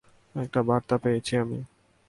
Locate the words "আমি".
1.37-1.59